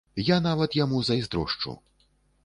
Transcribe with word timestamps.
Я 0.27 0.37
нават 0.45 0.77
яму 0.77 1.01
зайздрошчу! 1.09 1.75